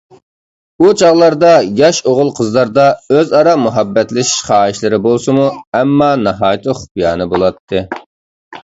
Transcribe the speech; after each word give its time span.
ئۇ 0.81 0.87
چاغلاردا 1.01 1.51
ياش 1.81 1.99
ئوغۇل-قىزلاردا 2.07 2.85
ئۆزئارا 3.17 3.55
مۇھەببەتلىشىش 3.67 4.41
خاھىشلىرى 4.49 5.03
بولسىمۇ، 5.07 5.45
ئەمما 5.83 6.11
ناھايىتى 6.27 6.79
خۇپىيانە 6.83 7.31
بولاتتى. 7.37 7.87